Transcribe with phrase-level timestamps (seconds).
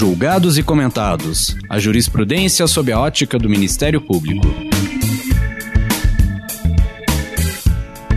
[0.00, 1.54] Julgados e comentados.
[1.68, 4.46] A jurisprudência sob a ótica do Ministério Público.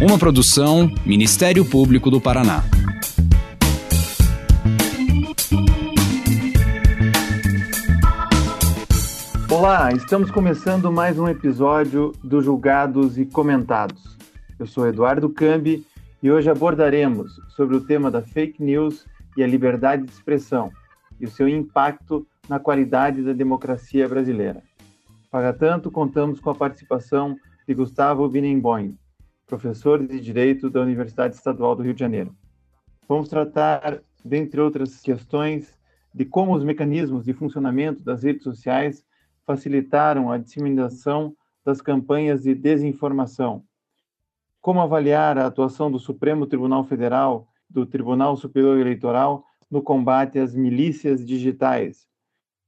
[0.01, 2.63] Uma produção Ministério Público do Paraná.
[9.51, 14.17] Olá, estamos começando mais um episódio do Julgados e Comentados.
[14.57, 15.85] Eu sou Eduardo Cambi
[16.23, 19.03] e hoje abordaremos sobre o tema da fake news
[19.35, 20.71] e a liberdade de expressão
[21.23, 24.61] e o seu impacto na qualidade da democracia brasileira.
[25.31, 28.97] Para tanto, contamos com a participação de Gustavo Binemboim,
[29.47, 32.35] professor de Direito da Universidade Estadual do Rio de Janeiro.
[33.07, 35.79] Vamos tratar, dentre outras questões,
[36.13, 39.01] de como os mecanismos de funcionamento das redes sociais
[39.45, 41.33] facilitaram a disseminação
[41.63, 43.63] das campanhas de desinformação
[44.63, 50.53] como avaliar a atuação do Supremo Tribunal Federal, do Tribunal Superior Eleitoral no combate às
[50.53, 52.07] milícias digitais?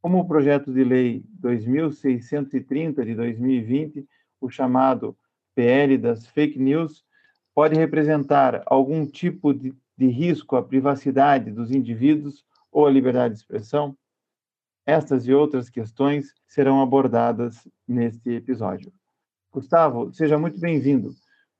[0.01, 4.07] Como o projeto de lei 2630 de 2020,
[4.41, 5.15] o chamado
[5.53, 7.05] PL das fake news,
[7.53, 13.39] pode representar algum tipo de, de risco à privacidade dos indivíduos ou à liberdade de
[13.39, 13.95] expressão?
[14.83, 18.91] Estas e outras questões serão abordadas neste episódio.
[19.51, 21.11] Gustavo, seja muito bem-vindo.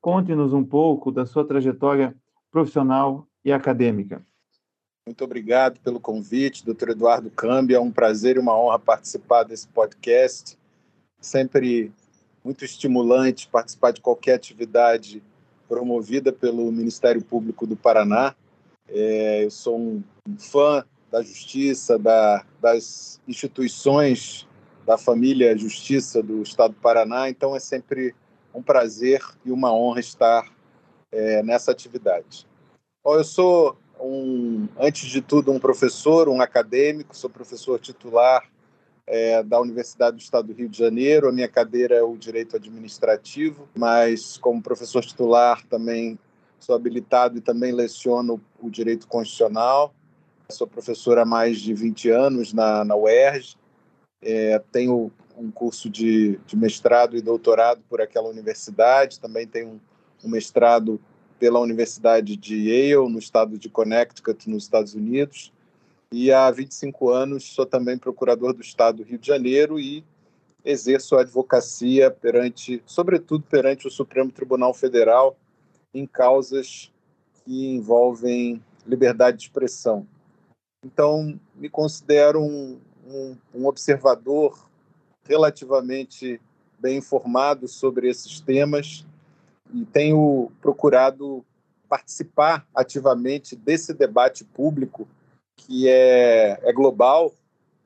[0.01, 2.15] Conte-nos um pouco da sua trajetória
[2.49, 4.25] profissional e acadêmica.
[5.07, 7.75] Muito obrigado pelo convite, doutor Eduardo Cambi.
[7.75, 10.57] É um prazer e uma honra participar desse podcast.
[11.21, 11.91] Sempre
[12.43, 15.21] muito estimulante participar de qualquer atividade
[15.67, 18.35] promovida pelo Ministério Público do Paraná.
[18.89, 20.03] É, eu sou um,
[20.39, 24.47] fã da justiça, da, das instituições
[24.87, 28.15] da família Justiça do Estado do Paraná, então é sempre
[28.53, 30.51] um prazer e uma honra estar
[31.11, 32.47] é, nessa atividade.
[33.03, 38.43] Bom, eu sou, um, antes de tudo, um professor, um acadêmico, sou professor titular
[39.07, 41.29] é, da Universidade do Estado do Rio de Janeiro.
[41.29, 46.17] A minha cadeira é o Direito Administrativo, mas como professor titular também
[46.59, 49.93] sou habilitado e também leciono o Direito Constitucional.
[50.49, 53.55] Sou professor há mais de 20 anos na, na UERJ.
[54.21, 59.79] É, tenho um curso de, de, mestrado e doutorado por aquela universidade, também tem um,
[60.23, 60.99] um, mestrado
[61.39, 65.51] pela Universidade de Yale, no estado de Connecticut, nos Estados Unidos,
[66.11, 70.03] e há 25 anos sou também procurador do estado do Rio de Janeiro e
[70.63, 75.37] exerço a advocacia perante, sobretudo perante o Supremo Tribunal Federal,
[75.93, 76.91] em causas
[77.43, 80.07] que envolvem liberdade de expressão.
[80.83, 84.67] Então, me considero um, um, um observador
[85.23, 86.39] relativamente
[86.79, 89.05] bem informado sobre esses temas
[89.73, 91.43] e tenho procurado
[91.87, 95.07] participar ativamente desse debate público
[95.55, 97.33] que é, é global,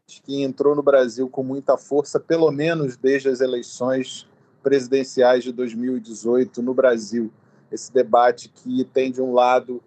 [0.07, 4.27] que entrou no Brasil com muita força, pelo menos desde as eleições
[4.63, 7.31] presidenciais de 2018 no Brasil.
[7.71, 9.81] Esse debate que tem, de um lado,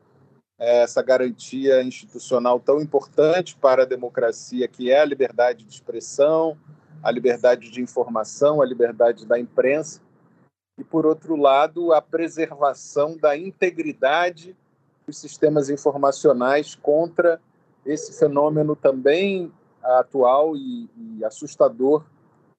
[0.58, 6.56] essa garantia institucional tão importante para a democracia, que é a liberdade de expressão,
[7.02, 10.00] a liberdade de informação, a liberdade da imprensa,
[10.78, 14.56] e, por outro lado, a preservação da integridade
[15.06, 17.40] dos sistemas informacionais contra
[17.84, 22.04] esse fenômeno também atual e, e assustador,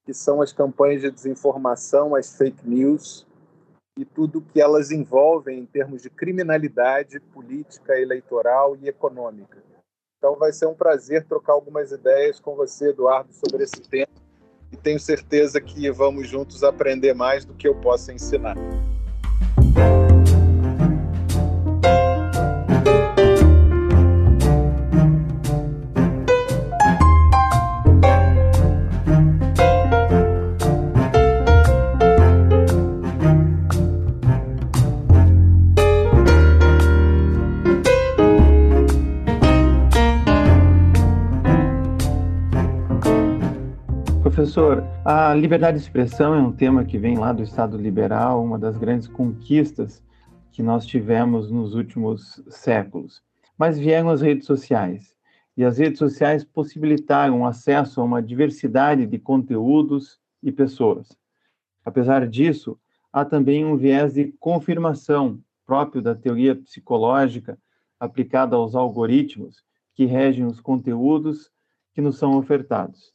[0.06, 3.26] que são as campanhas de desinformação, as fake news
[3.98, 9.64] e tudo que elas envolvem em termos de criminalidade política, eleitoral e econômica.
[10.18, 14.23] Então, vai ser um prazer trocar algumas ideias com você, Eduardo, sobre esse tema
[14.74, 18.58] e tenho certeza que vamos juntos aprender mais do que eu possa ensinar.
[45.06, 48.78] A liberdade de expressão é um tema que vem lá do Estado liberal, uma das
[48.78, 50.02] grandes conquistas
[50.50, 53.22] que nós tivemos nos últimos séculos.
[53.58, 55.14] Mas vieram as redes sociais,
[55.58, 61.10] e as redes sociais possibilitaram acesso a uma diversidade de conteúdos e pessoas.
[61.84, 62.80] Apesar disso,
[63.12, 67.58] há também um viés de confirmação próprio da teoria psicológica
[68.00, 69.64] aplicada aos algoritmos
[69.94, 71.52] que regem os conteúdos
[71.94, 73.13] que nos são ofertados.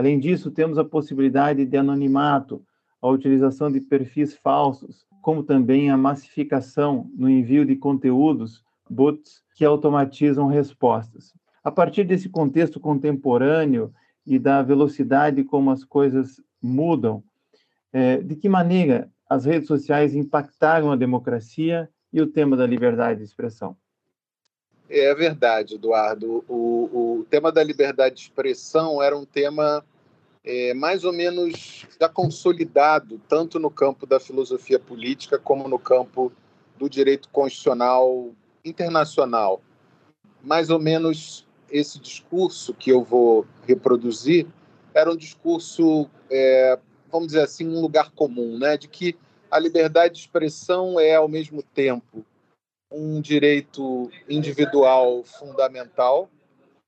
[0.00, 2.64] Além disso, temos a possibilidade de anonimato,
[3.02, 9.62] a utilização de perfis falsos, como também a massificação no envio de conteúdos, bots, que
[9.62, 11.34] automatizam respostas.
[11.62, 13.92] A partir desse contexto contemporâneo
[14.26, 17.22] e da velocidade como as coisas mudam,
[17.92, 23.18] é, de que maneira as redes sociais impactaram a democracia e o tema da liberdade
[23.18, 23.76] de expressão?
[24.88, 26.42] É verdade, Eduardo.
[26.48, 29.84] O, o tema da liberdade de expressão era um tema
[30.44, 36.32] é, mais ou menos já consolidado, tanto no campo da filosofia política como no campo
[36.78, 38.30] do direito constitucional
[38.64, 39.60] internacional.
[40.42, 44.46] Mais ou menos esse discurso que eu vou reproduzir
[44.94, 46.78] era um discurso, é,
[47.10, 48.76] vamos dizer assim, um lugar comum, né?
[48.76, 49.16] de que
[49.50, 52.24] a liberdade de expressão é, ao mesmo tempo,
[52.90, 56.28] um direito individual fundamental,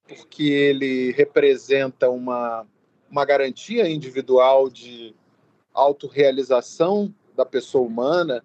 [0.06, 2.66] porque ele representa uma,
[3.12, 5.14] uma garantia individual de
[5.73, 8.43] autorrealização da pessoa humana,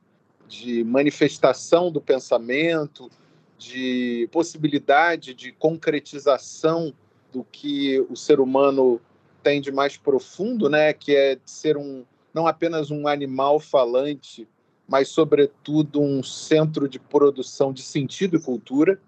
[0.48, 3.10] de manifestação do pensamento,
[3.58, 6.94] de possibilidade de concretização
[7.34, 9.02] do que o ser humano
[9.42, 14.48] tem de mais profundo, né, que é ser um não apenas um animal falante
[14.88, 19.00] mas, sobretudo, um centro de produção de sentido e cultura.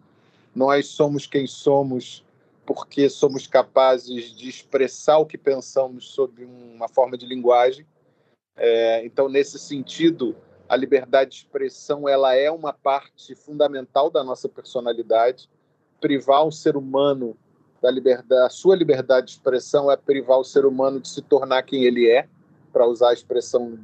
[0.54, 2.24] Nós somos quem somos
[2.69, 7.83] porque somos capazes de expressar o que pensamos sob uma forma de linguagem.
[8.56, 10.36] É, então, nesse sentido,
[10.68, 15.50] a liberdade de expressão ela é uma parte fundamental da nossa personalidade.
[16.00, 17.36] Privar o ser humano
[17.81, 21.63] da liberdade, a sua liberdade de expressão é privar o ser humano de se tornar
[21.63, 22.30] quem ele é,
[22.72, 23.80] para usar a expressão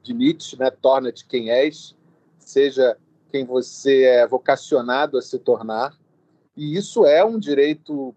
[0.00, 0.70] de Nietzsche, né?
[0.70, 1.92] Torna-te quem és,
[2.38, 2.96] seja
[3.32, 5.98] quem você é vocacionado a se tornar.
[6.56, 8.14] E isso é um direito,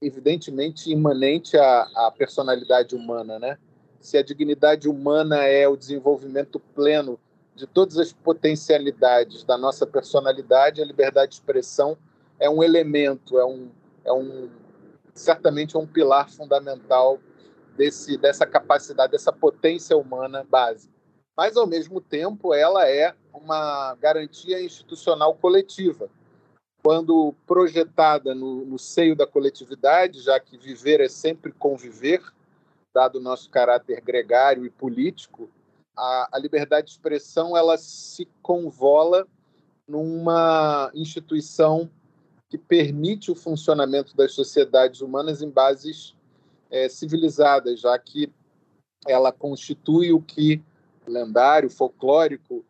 [0.00, 3.58] evidentemente, imanente à, à personalidade humana, né?
[4.00, 7.18] Se a dignidade humana é o desenvolvimento pleno
[7.54, 11.98] de todas as potencialidades da nossa personalidade, a liberdade de expressão
[12.38, 13.68] é um elemento, é um,
[14.04, 14.48] é um
[15.12, 17.18] certamente é um pilar fundamental
[17.76, 20.98] desse, dessa capacidade, dessa potência humana básica
[21.38, 26.10] mas, ao mesmo tempo, ela é uma garantia institucional coletiva.
[26.88, 32.22] Quando projetada no, no seio da coletividade, já que viver é sempre conviver,
[32.94, 35.50] dado o nosso caráter gregário e político,
[35.94, 39.28] a, a liberdade de expressão ela se convola
[39.86, 41.90] numa instituição
[42.48, 46.16] que permite o funcionamento das sociedades humanas em bases
[46.70, 48.32] é, civilizadas, já que
[49.06, 50.62] ela constitui o que
[51.06, 52.64] lendário, folclórico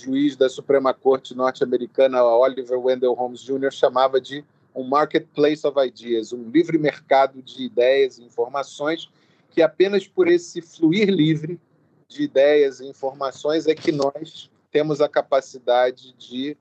[0.00, 4.44] juiz da Suprema Corte norte-americana, Oliver Wendell Holmes Jr., chamava de
[4.74, 9.10] um marketplace of ideas, um livre mercado de ideias e informações,
[9.50, 11.60] que apenas por esse fluir livre
[12.08, 16.56] de ideias e informações é que nós temos a capacidade de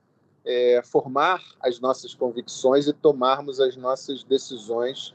[0.46, 5.14] é, formar as nossas convicções e tomarmos as nossas decisões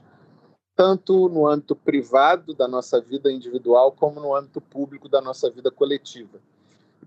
[0.77, 5.71] tanto no âmbito privado da nossa vida individual, como no âmbito público da nossa vida
[5.71, 6.41] coletiva.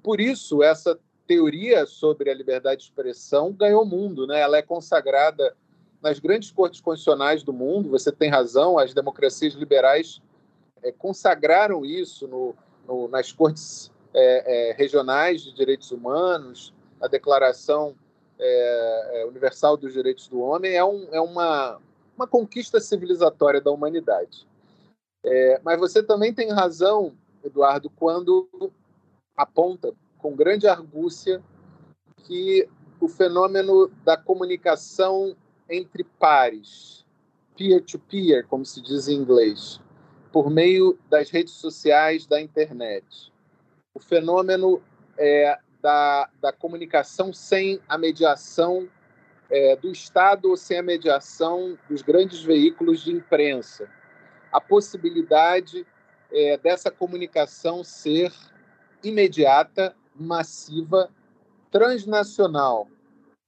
[0.02, 0.98] Por isso, essa
[1.28, 4.40] teoria sobre a liberdade de expressão ganhou mundo, né?
[4.40, 5.56] ela é consagrada
[6.02, 10.22] nas grandes cortes constitucionais do mundo, você tem razão, as democracias liberais
[10.82, 12.56] é, consagraram isso no,
[12.88, 17.96] no, nas cortes é, é, regionais de direitos humanos, a Declaração
[18.40, 21.80] é, é, Universal dos Direitos do Homem é, um, é uma,
[22.16, 24.48] uma conquista civilizatória da humanidade.
[25.62, 28.48] Mas você também tem razão, Eduardo, quando
[29.36, 31.42] aponta com grande argúcia
[32.24, 32.68] que
[33.00, 35.36] o fenômeno da comunicação
[35.70, 37.06] entre pares,
[37.56, 39.80] peer-to-peer, -peer, como se diz em inglês,
[40.32, 43.32] por meio das redes sociais, da internet,
[43.94, 44.82] o fenômeno
[45.18, 48.88] é, da, da comunicação sem a mediação
[49.50, 53.90] é, do Estado ou sem a mediação dos grandes veículos de imprensa.
[54.52, 55.86] A possibilidade
[56.32, 58.34] é, dessa comunicação ser
[59.04, 61.10] imediata, massiva,
[61.72, 62.88] transnacional.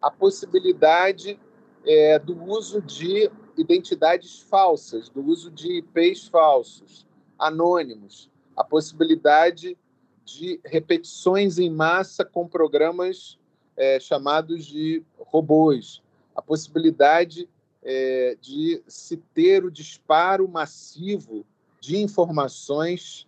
[0.01, 1.39] A possibilidade
[1.85, 7.05] é, do uso de identidades falsas, do uso de IPs falsos,
[7.37, 8.29] anônimos.
[8.55, 9.77] A possibilidade
[10.25, 13.37] de repetições em massa com programas
[13.75, 16.03] é, chamados de robôs,
[16.35, 17.49] a possibilidade
[17.81, 21.45] é, de se ter o disparo massivo
[21.79, 23.27] de informações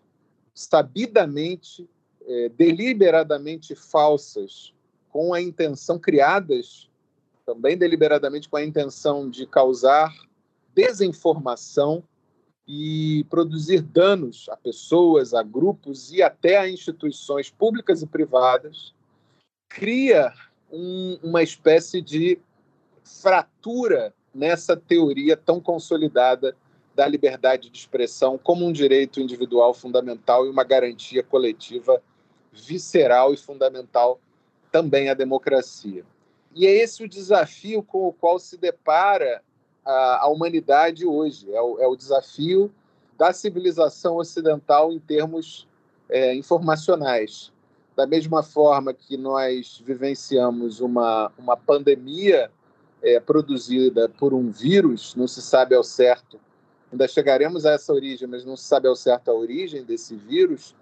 [0.54, 1.90] sabidamente,
[2.32, 4.74] é, deliberadamente falsas,
[5.10, 6.90] com a intenção, criadas
[7.46, 10.14] também deliberadamente com a intenção de causar
[10.74, 12.02] desinformação
[12.66, 18.94] e produzir danos a pessoas, a grupos e até a instituições públicas e privadas
[19.68, 20.32] cria
[20.72, 22.40] um, uma espécie de
[23.04, 26.56] fratura nessa teoria tão consolidada
[26.96, 32.02] da liberdade de expressão como um direito individual fundamental e uma garantia coletiva
[32.52, 34.20] visceral e fundamental
[34.72, 36.04] também à democracia.
[36.54, 39.42] E é esse o desafio com o qual se depara
[39.86, 41.52] a, a humanidade hoje.
[41.54, 42.72] É o, é o, desafio
[43.18, 45.68] da civilização ocidental em termos
[46.10, 47.52] é, informacionais.
[47.96, 52.52] Da mesma forma que nós vivenciamos uma, uma pandemia
[53.02, 56.40] é, produzida por um vírus, não se sabe ao certo,
[56.92, 60.76] ainda chegaremos a essa origem, mas não se sabe ao certo a origem desse vírus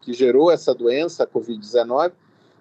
[0.00, 2.12] que gerou essa doença, a Covid-19,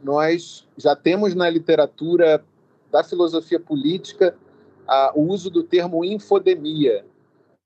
[0.01, 2.43] nós já temos na literatura
[2.91, 4.35] da filosofia política
[4.87, 7.05] a, o uso do termo infodemia,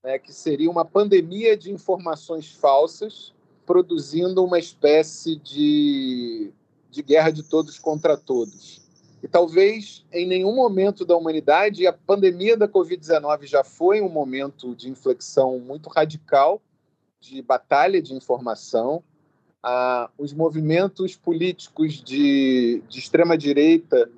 [0.04, 3.34] né, que seria uma pandemia de informações falsas,
[3.66, 6.52] produzindo uma espécie de,
[6.90, 8.84] de guerra de todos contra todos.
[9.24, 14.76] E talvez em nenhum momento da humanidade, a pandemia da Covid-19 já foi um momento
[14.76, 16.62] de inflexão muito radical,
[17.22, 19.02] de batalha de informação.
[19.64, 24.10] Ah, os movimentos políticos de, de extrema-direita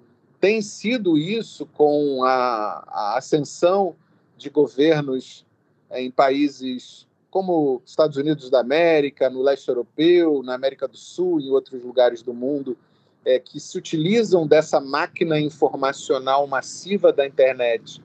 [0.41, 3.95] têm sido isso com a, a ascensão
[4.35, 5.45] de governos
[5.91, 11.51] em países como Estados Unidos da América, no leste europeu, na América do Sul e
[11.51, 12.77] outros lugares do mundo,
[13.25, 18.01] é, que se utilizam dessa máquina informacional massiva da internet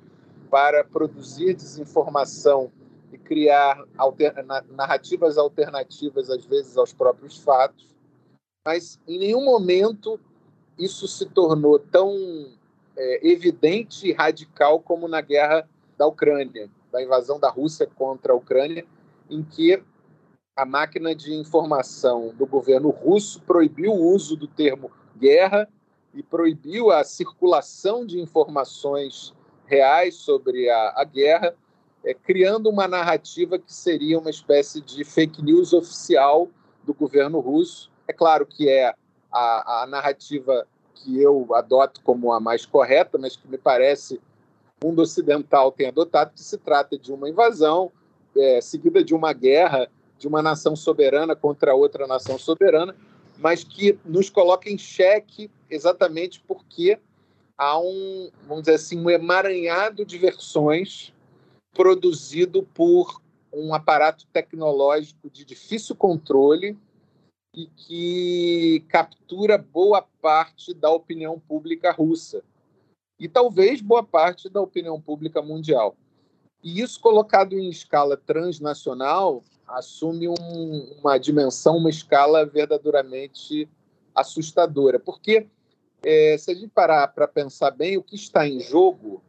[0.50, 2.72] para produzir desinformação
[3.12, 3.84] e criar
[4.70, 7.88] narrativas alternativas, às vezes, aos próprios fatos.
[8.64, 10.20] Mas em nenhum momento
[10.78, 12.14] isso se tornou tão
[12.96, 18.36] é, evidente e radical como na guerra da Ucrânia, da invasão da Rússia contra a
[18.36, 18.86] Ucrânia,
[19.28, 19.82] em que
[20.56, 25.68] a máquina de informação do governo russo proibiu o uso do termo guerra
[26.14, 29.34] e proibiu a circulação de informações
[29.66, 31.54] reais sobre a, a guerra,
[32.04, 36.48] é, criando uma narrativa que seria uma espécie de fake news oficial
[36.84, 37.90] do governo russo.
[38.08, 38.94] É claro que é
[39.30, 44.20] a, a narrativa que eu adoto como a mais correta, mas que me parece
[44.82, 47.92] o mundo ocidental tem adotado, que se trata de uma invasão
[48.36, 49.88] é, seguida de uma guerra
[50.18, 52.94] de uma nação soberana contra outra nação soberana,
[53.38, 56.98] mas que nos coloca em xeque exatamente porque
[57.56, 61.14] há um, vamos dizer assim, um emaranhado de versões
[61.72, 63.20] produzido por
[63.52, 66.78] um aparato tecnológico de difícil controle
[67.54, 72.42] e que captura boa parte da opinião pública russa
[73.18, 75.96] e talvez boa parte da opinião pública mundial.
[76.62, 83.68] E isso colocado em escala transnacional assume um, uma dimensão, uma escala verdadeiramente
[84.14, 84.98] assustadora.
[84.98, 85.46] Porque,
[86.02, 89.22] é, se a gente parar para pensar bem, o que está em jogo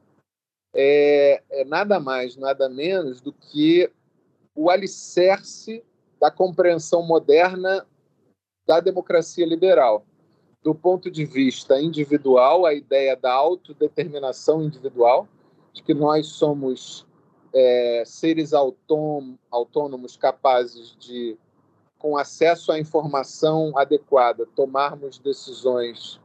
[0.73, 3.91] é, é nada mais, nada menos do que
[4.55, 5.83] o alicerce
[6.19, 7.85] da compreensão moderna
[8.65, 10.05] da democracia liberal.
[10.63, 15.27] Do ponto de vista individual, a ideia da autodeterminação individual,
[15.73, 17.05] de que nós somos
[17.53, 21.37] é, seres autônomos capazes de,
[21.97, 26.19] com acesso à informação adequada, tomarmos decisões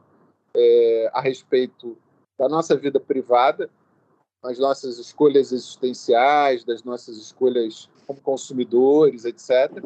[0.55, 1.97] é, a respeito
[2.37, 3.69] da nossa vida privada,
[4.41, 9.83] das nossas escolhas existenciais, das nossas escolhas como consumidores, etc.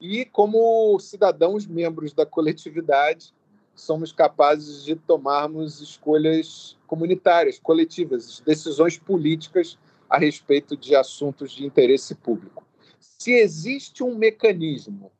[0.00, 3.32] E como cidadãos membros da coletividade,
[3.74, 9.78] somos capazes de tomarmos escolhas comunitárias, coletivas, decisões políticas
[10.10, 12.66] a respeito de assuntos de interesse público.
[12.98, 15.12] Se existe um mecanismo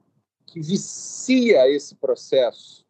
[0.47, 2.85] que vicia esse processo,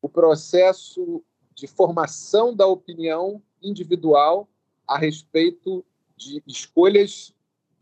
[0.00, 1.22] o processo
[1.54, 4.48] de formação da opinião individual
[4.86, 5.84] a respeito
[6.16, 7.34] de escolhas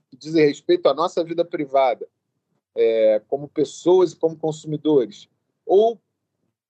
[0.08, 2.08] que dizem respeito à nossa vida privada,
[2.74, 5.28] é, como pessoas e como consumidores,
[5.64, 6.00] ou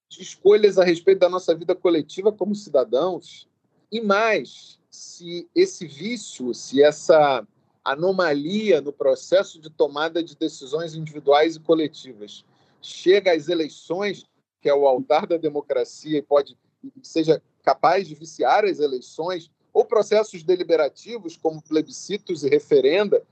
[0.08, 3.48] de escolhas a respeito da nossa vida coletiva como cidadãos,
[3.90, 7.46] e mais, se esse vício, se essa
[7.84, 12.44] anomalia no processo de tomada de decisões individuais e coletivas
[12.82, 14.24] chega às eleições,
[14.60, 16.56] que é o altar da democracia e pode
[17.02, 23.22] seja capaz de viciar as eleições, ou processos deliberativos como plebiscitos e referenda,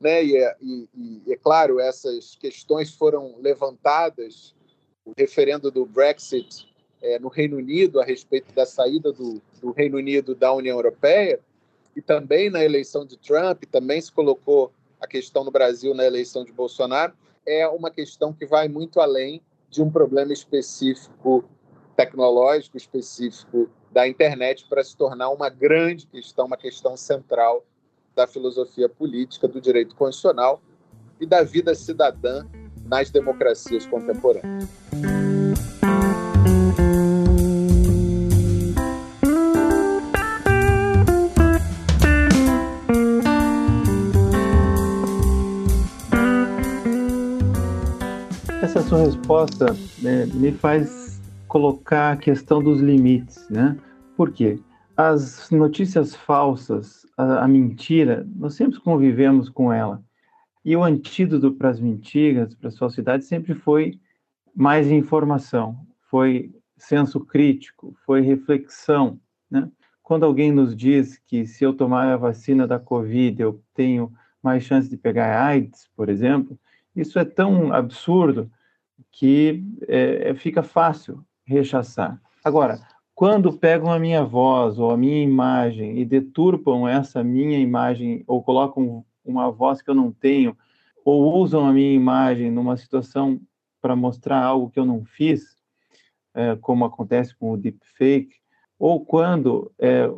[0.00, 0.24] né?
[0.24, 0.88] E é, e,
[1.26, 4.54] e é claro essas questões foram levantadas
[5.04, 6.66] o referendo do Brexit
[7.00, 11.38] é, no Reino Unido a respeito da saída do, do, Reino Unido da União Europeia
[11.94, 16.44] e também na eleição de Trump, também se colocou a questão no Brasil na eleição
[16.44, 17.12] de Bolsonaro,
[17.46, 19.40] é uma questão que vai muito além
[19.70, 21.44] de um problema específico
[21.96, 27.64] tecnológico, específico da internet para se tornar uma grande questão, uma questão central
[28.14, 30.60] da filosofia política, do direito constitucional
[31.20, 32.46] e da vida cidadã
[32.84, 34.68] nas democracias contemporâneas.
[48.62, 51.05] Essa sua resposta né, me faz
[51.48, 53.76] colocar a questão dos limites, né?
[54.16, 54.58] Por quê?
[54.96, 60.02] As notícias falsas, a, a mentira, nós sempre convivemos com ela.
[60.64, 64.00] E o antídoto para as mentiras, para as falsidades, sempre foi
[64.54, 65.78] mais informação,
[66.10, 69.20] foi senso crítico, foi reflexão.
[69.50, 69.70] Né?
[70.02, 74.12] Quando alguém nos diz que se eu tomar a vacina da Covid eu tenho
[74.42, 76.58] mais chance de pegar AIDS, por exemplo,
[76.94, 78.50] isso é tão absurdo
[79.12, 82.20] que é, fica fácil rechaçar.
[82.44, 82.80] Agora,
[83.14, 88.42] quando pegam a minha voz ou a minha imagem e deturpam essa minha imagem ou
[88.42, 90.56] colocam uma voz que eu não tenho
[91.04, 93.40] ou usam a minha imagem numa situação
[93.80, 95.56] para mostrar algo que eu não fiz,
[96.34, 98.34] é, como acontece com o deepfake,
[98.78, 100.10] ou quando é,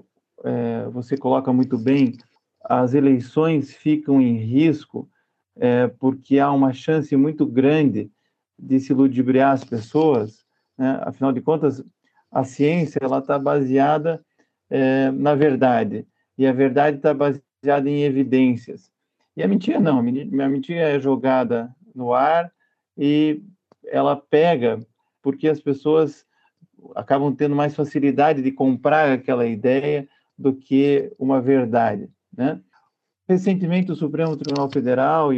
[0.44, 2.16] é, você coloca muito bem,
[2.64, 5.08] as eleições ficam em risco
[5.56, 8.11] é, porque há uma chance muito grande
[8.58, 10.38] de se ludibriar as pessoas,
[10.78, 11.00] né?
[11.02, 11.85] afinal de contas,
[12.30, 14.25] a ciência ela está baseada
[14.70, 16.06] é, na verdade
[16.37, 18.90] e a verdade está baseada em evidências.
[19.37, 22.52] E a mentira não, a mentira é jogada no ar
[22.97, 23.42] e
[23.87, 24.78] ela pega
[25.23, 26.25] porque as pessoas
[26.94, 32.61] acabam tendo mais facilidade de comprar aquela ideia do que uma verdade, né?
[33.28, 35.30] Recentemente o Supremo Tribunal Federal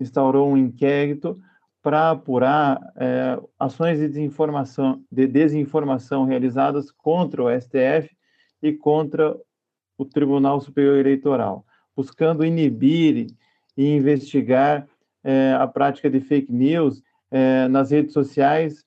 [0.00, 1.40] instaurou um inquérito
[1.84, 8.08] para apurar é, ações de desinformação, de desinformação realizadas contra o STF
[8.62, 9.36] e contra
[9.98, 11.62] o Tribunal Superior Eleitoral,
[11.94, 13.26] buscando inibir
[13.76, 14.88] e investigar
[15.22, 18.82] é, a prática de fake news é, nas redes sociais,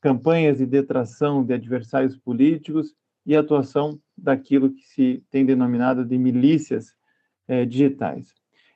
[0.00, 2.94] campanhas de detração de adversários políticos
[3.26, 6.94] e atuação daquilo que se tem denominado de milícias
[7.46, 8.32] é, digitais.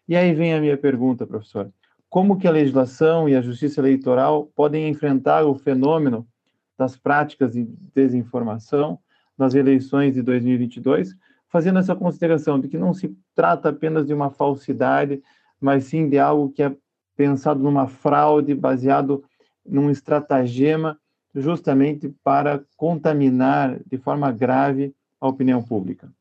[0.06, 1.72] E aí vem a minha pergunta, professor
[2.12, 6.28] como que a legislação e a justiça eleitoral podem enfrentar o fenômeno
[6.76, 8.98] das práticas de desinformação
[9.36, 11.16] nas eleições de 2022,
[11.48, 15.22] fazendo essa consideração de que não se trata apenas de uma falsidade,
[15.58, 16.76] mas sim de algo que é
[17.16, 19.24] pensado numa fraude, baseado
[19.64, 21.00] num estratagema,
[21.34, 26.12] justamente para contaminar de forma grave a opinião pública.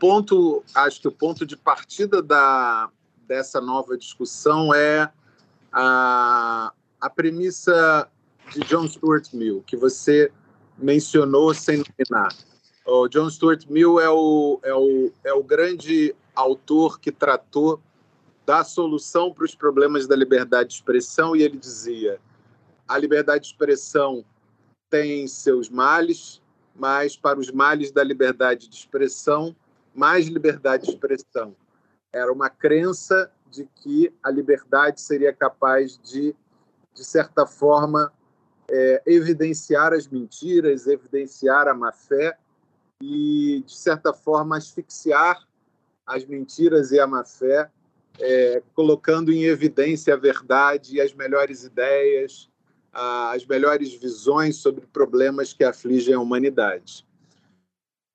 [0.00, 2.90] Ponto, acho que o ponto de partida da,
[3.26, 5.10] dessa nova discussão é
[5.72, 8.08] a, a premissa
[8.52, 10.30] de John Stuart Mill, que você
[10.78, 12.34] mencionou sem nominar.
[12.86, 17.80] O John Stuart Mill é o, é o, é o grande autor que tratou
[18.44, 22.20] da solução para os problemas da liberdade de expressão, e ele dizia:
[22.86, 24.24] a liberdade de expressão
[24.90, 26.42] tem seus males,
[26.76, 29.56] mas para os males da liberdade de expressão,
[29.94, 31.56] mais liberdade de expressão
[32.14, 36.34] era uma crença de que a liberdade seria capaz de,
[36.94, 38.12] de certa forma,
[38.70, 42.38] é, evidenciar as mentiras, evidenciar a má-fé
[43.02, 45.44] e, de certa forma, asfixiar
[46.06, 47.68] as mentiras e a má-fé,
[48.20, 52.48] é, colocando em evidência a verdade e as melhores ideias,
[52.92, 57.04] as melhores visões sobre problemas que afligem a humanidade.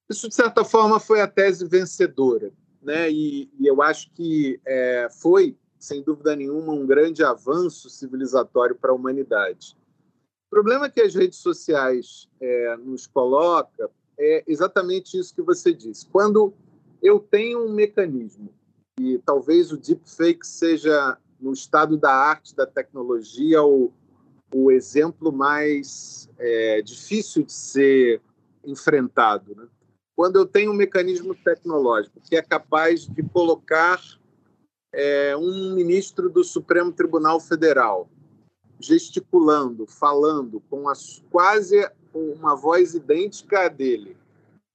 [0.09, 2.49] Isso, de certa forma, foi a tese vencedora
[2.81, 3.09] né?
[3.11, 8.91] E, e eu acho que é, foi, sem dúvida nenhuma, um grande avanço civilizatório para
[8.91, 9.77] a humanidade.
[10.47, 16.07] O problema que as redes sociais é, nos coloca é exatamente isso que você disse.
[16.07, 16.53] Quando
[17.01, 18.49] eu tenho um mecanismo
[18.99, 23.93] e talvez o deepfake seja no estado da arte, da tecnologia, o,
[24.53, 28.21] o exemplo mais é, difícil de ser
[28.65, 29.67] enfrentado, né?
[30.19, 34.01] Quando eu tenho um mecanismo tecnológico que é capaz de colocar
[34.91, 38.09] é, um ministro do Supremo Tribunal Federal
[38.81, 44.17] gesticulando, falando com as, quase uma voz idêntica à dele,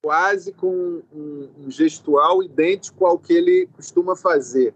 [0.03, 4.75] quase com um, um gestual idêntico ao que ele costuma fazer,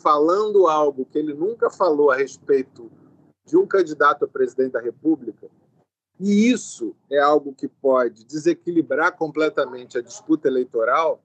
[0.00, 2.88] falando algo que ele nunca falou a respeito
[3.44, 5.48] de um candidato a presidente da República,
[6.20, 11.22] e isso é algo que pode desequilibrar completamente a disputa eleitoral.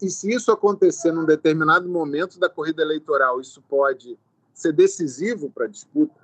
[0.00, 4.18] E se isso acontecer num determinado momento da corrida eleitoral, isso pode
[4.52, 6.20] ser decisivo para a disputa.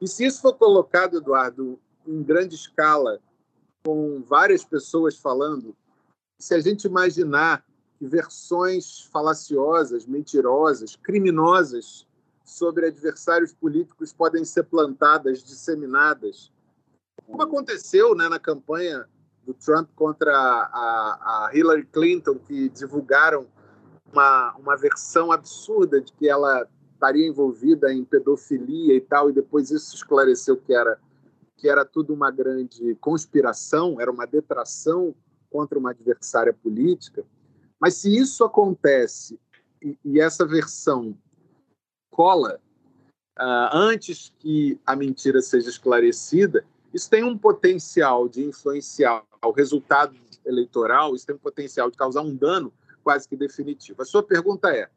[0.00, 3.20] E se isso for colocado, Eduardo, em grande escala
[3.84, 5.76] com várias pessoas falando,
[6.40, 7.64] se a gente imaginar
[7.98, 12.06] que versões falaciosas, mentirosas, criminosas
[12.44, 16.52] sobre adversários políticos podem ser plantadas, disseminadas,
[17.26, 19.06] como aconteceu né, na campanha
[19.44, 23.46] do Trump contra a, a Hillary Clinton, que divulgaram
[24.10, 29.70] uma, uma versão absurda de que ela estaria envolvida em pedofilia e tal, e depois
[29.70, 30.98] isso esclareceu que era
[31.56, 35.14] que era tudo uma grande conspiração, era uma detração
[35.48, 37.24] contra uma adversária política.
[37.80, 39.38] Mas se isso acontece
[39.80, 41.16] e, e essa versão
[42.10, 42.60] cola
[43.38, 50.16] uh, antes que a mentira seja esclarecida, isso tem um potencial de influenciar o resultado
[50.46, 54.00] eleitoral, isso tem um potencial de causar um dano quase que definitivo.
[54.00, 54.88] A sua pergunta é: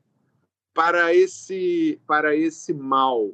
[0.76, 3.32] para esse, para esse mal,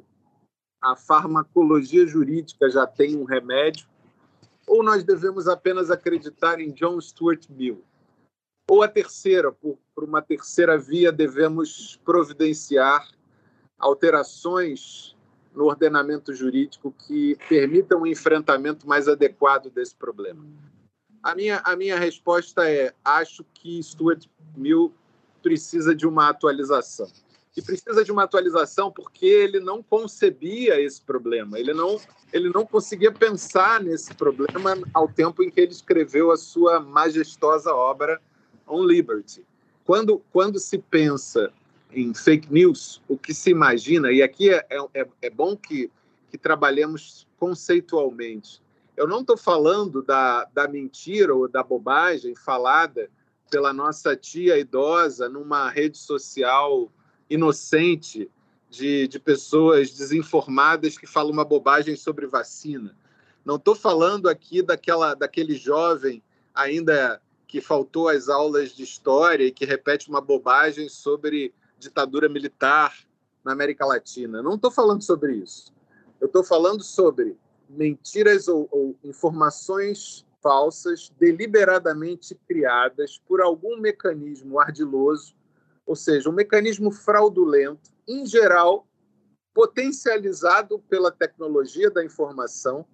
[0.82, 3.86] a farmacologia jurídica já tem um remédio?
[4.66, 7.84] Ou nós devemos apenas acreditar em John Stuart Mill?
[8.70, 13.06] Ou a terceira, por, por uma terceira via, devemos providenciar
[13.78, 15.13] alterações
[15.54, 20.44] no ordenamento jurídico que permitam um enfrentamento mais adequado desse problema?
[21.22, 24.92] A minha, a minha resposta é: acho que Stuart Mill
[25.42, 27.08] precisa de uma atualização.
[27.56, 32.00] E precisa de uma atualização porque ele não concebia esse problema, ele não,
[32.32, 37.72] ele não conseguia pensar nesse problema ao tempo em que ele escreveu a sua majestosa
[37.72, 38.20] obra
[38.66, 39.46] On Liberty.
[39.84, 41.52] Quando, quando se pensa
[41.92, 45.90] em fake news, o que se imagina, e aqui é, é, é bom que,
[46.30, 48.62] que trabalhemos conceitualmente.
[48.96, 53.10] Eu não estou falando da, da mentira ou da bobagem falada
[53.50, 56.90] pela nossa tia idosa numa rede social
[57.28, 58.30] inocente
[58.68, 62.96] de, de pessoas desinformadas que falam uma bobagem sobre vacina.
[63.44, 66.22] Não estou falando aqui daquela, daquele jovem
[66.54, 71.52] ainda que faltou às aulas de história e que repete uma bobagem sobre
[71.84, 72.94] ditadura militar
[73.44, 74.42] na América Latina.
[74.42, 75.72] Não estou falando sobre isso.
[76.20, 77.36] Eu estou falando sobre
[77.68, 85.34] mentiras ou, ou informações falsas deliberadamente criadas por algum mecanismo ardiloso,
[85.86, 88.86] ou seja, um mecanismo fraudulento, em geral,
[89.54, 92.86] potencializado pela tecnologia da informação,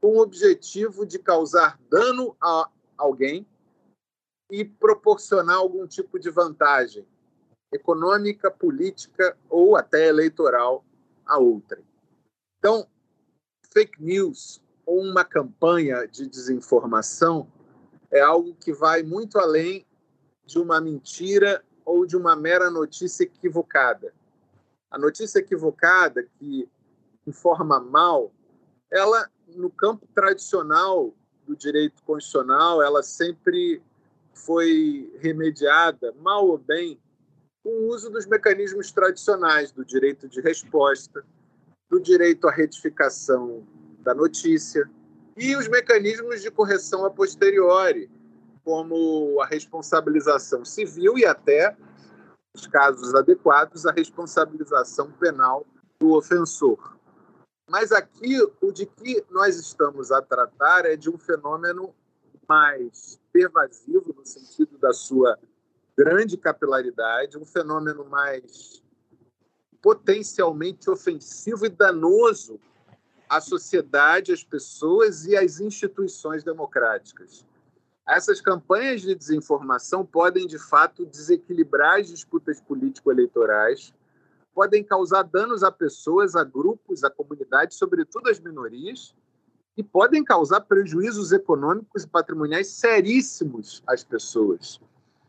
[0.00, 3.46] com o objetivo de causar dano a alguém
[4.50, 7.06] e proporcionar algum tipo de vantagem
[7.72, 10.84] econômica, política ou até eleitoral
[11.26, 11.84] a outrem.
[12.58, 12.86] Então,
[13.72, 17.46] fake news ou uma campanha de desinformação
[18.10, 19.86] é algo que vai muito além
[20.44, 24.12] de uma mentira ou de uma mera notícia equivocada.
[24.90, 26.68] A notícia equivocada que
[27.26, 28.32] informa mal,
[28.90, 31.14] ela no campo tradicional
[31.46, 33.82] do direito constitucional, ela sempre
[34.34, 36.98] foi remediada, mal ou bem,
[37.64, 41.24] o uso dos mecanismos tradicionais do direito de resposta,
[41.88, 43.66] do direito à retificação
[44.00, 44.88] da notícia
[45.36, 48.10] e os mecanismos de correção a posteriori,
[48.64, 51.76] como a responsabilização civil e até,
[52.54, 55.66] nos casos adequados, a responsabilização penal
[55.98, 56.96] do ofensor.
[57.68, 61.94] Mas aqui, o de que nós estamos a tratar é de um fenômeno
[62.48, 65.38] mais pervasivo, no sentido da sua
[66.00, 68.82] grande capilaridade, um fenômeno mais
[69.82, 72.58] potencialmente ofensivo e danoso
[73.28, 77.44] à sociedade, às pessoas e às instituições democráticas.
[78.08, 83.92] Essas campanhas de desinformação podem, de fato, desequilibrar as disputas político-eleitorais,
[84.54, 89.14] podem causar danos a pessoas, a grupos, a comunidades, sobretudo as minorias,
[89.76, 94.80] e podem causar prejuízos econômicos e patrimoniais seríssimos às pessoas.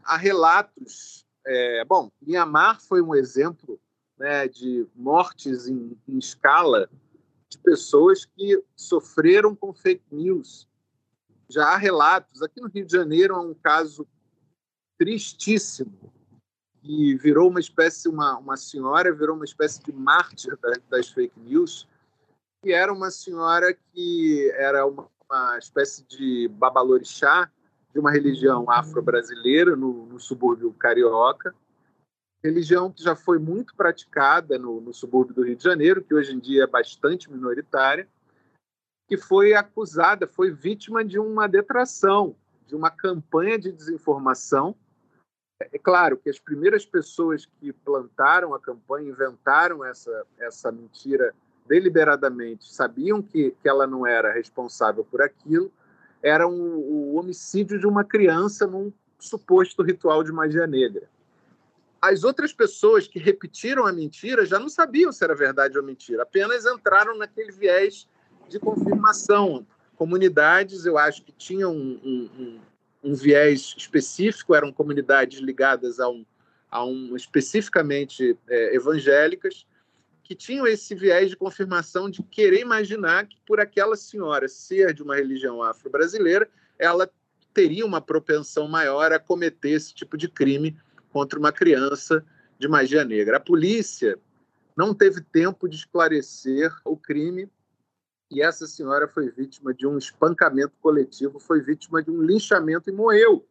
[0.04, 1.26] Há relatos.
[1.46, 3.80] É, bom, Mianmar foi um exemplo
[4.18, 6.90] né, de mortes em, em escala
[7.50, 10.68] de pessoas que sofreram com fake news.
[11.50, 12.42] Já há relatos.
[12.42, 14.08] Aqui no Rio de Janeiro há um caso
[14.98, 16.14] tristíssimo
[16.82, 20.58] que virou uma espécie, uma, uma senhora virou uma espécie de mártir
[20.90, 21.88] das, fake news,
[22.64, 27.52] que era uma senhora que era uma, uma espécie de babalorixá
[27.94, 31.54] de uma religião afro-brasileira no, no subúrbio carioca,
[32.44, 36.34] religião que já foi muito praticada no, no, subúrbio do Rio de Janeiro, que hoje
[36.34, 38.08] em dia é bastante minoritária,
[39.08, 44.76] que foi acusada, foi vítima de uma detração, de uma campanha de desinformação.
[45.60, 51.36] É claro que as primeiras pessoas que plantaram a campanha, inventaram essa, essa mentira
[51.68, 55.72] deliberadamente, sabiam que, que ela não era responsável por aquilo,
[56.22, 61.10] era um, o homicídio de uma criança num suposto ritual de magia negra.
[62.02, 66.24] As outras pessoas que repetiram a mentira já não sabiam se era verdade ou mentira,
[66.24, 68.08] apenas entraram naquele viés
[68.50, 69.66] de confirmação.
[69.96, 72.60] Comunidades, eu acho que tinham um, um,
[73.04, 76.26] um viés específico, eram comunidades ligadas a um,
[76.72, 79.68] a um especificamente é, evangélicas,
[80.32, 85.04] que tinham esse viés de confirmação de querer imaginar que por aquela senhora ser de
[85.04, 87.12] uma religião afro-brasileira, ela
[87.54, 92.26] teria uma propensão maior a cometer esse tipo de crime contra uma criança
[92.58, 93.36] de magia negra.
[93.36, 94.18] A polícia
[94.74, 97.52] não teve tempo de esclarecer o crime
[98.32, 102.94] e essa senhora foi vítima de um espancamento coletivo, foi vítima de um linchamento e
[102.94, 103.46] morreu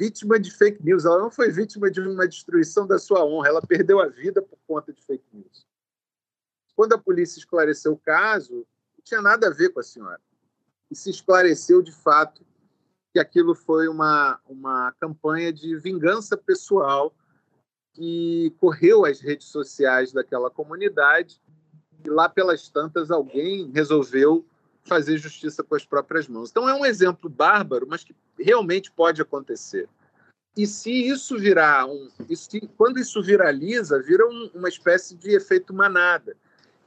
[0.00, 3.60] vítima de fake news, ela não foi vítima de uma destruição da sua honra, ela
[3.60, 5.66] perdeu a vida por conta de fake news.
[6.74, 10.18] Quando a polícia esclareceu o caso, não tinha nada a ver com a senhora.
[10.90, 12.42] E se esclareceu de fato
[13.12, 17.14] que aquilo foi uma, uma campanha de vingança pessoal
[17.92, 21.42] que correu às redes sociais daquela comunidade
[22.02, 24.46] e lá pelas tantas alguém resolveu
[24.90, 26.50] fazer justiça com as próprias mãos.
[26.50, 29.88] Então é um exemplo bárbaro, mas que realmente pode acontecer.
[30.56, 32.08] E se isso virar um,
[32.76, 36.36] quando isso viraliza, vira um, uma espécie de efeito manada.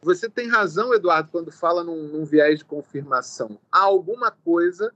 [0.02, 3.58] Você tem razão, Eduardo, quando fala num, num viés de confirmação.
[3.72, 4.94] Há alguma coisa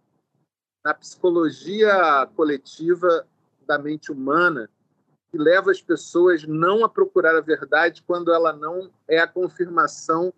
[0.84, 3.26] na psicologia coletiva
[3.66, 4.70] da mente humana
[5.32, 10.34] que leva as pessoas não a procurar a verdade quando ela não é a confirmação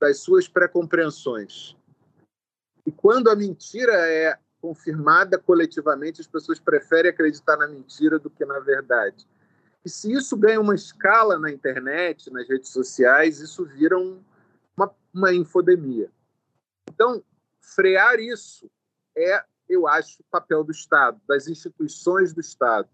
[0.00, 1.76] das suas pré-compreensões.
[2.86, 8.44] E quando a mentira é confirmada coletivamente, as pessoas preferem acreditar na mentira do que
[8.44, 9.26] na verdade.
[9.84, 14.22] E se isso ganha uma escala na internet, nas redes sociais, isso vira um,
[14.76, 16.10] uma, uma infodemia.
[16.90, 17.22] Então,
[17.60, 18.70] frear isso
[19.16, 22.88] é, eu acho, o papel do Estado, das instituições do Estado.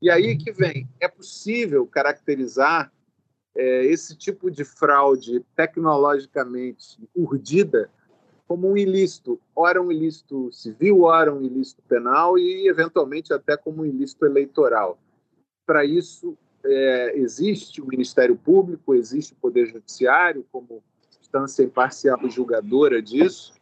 [0.00, 2.92] E aí que vem, é possível caracterizar
[3.54, 7.90] é, esse tipo de fraude tecnologicamente urdida
[8.48, 13.82] como um ilícito, ora um ilícito civil, ora um ilícito penal e, eventualmente, até como
[13.82, 14.98] um ilícito eleitoral.
[15.66, 20.82] Para isso, é, existe o Ministério Público, existe o Poder Judiciário como
[21.20, 23.52] instância imparcial e julgadora disso,